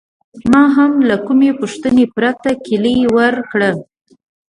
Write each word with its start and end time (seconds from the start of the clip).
ما 0.51 0.63
هم 0.75 0.91
له 1.09 1.15
کومې 1.27 1.51
پوښتنې 1.59 2.05
پرته 2.15 2.49
کیلي 2.65 2.97
ورکړه. 3.17 3.71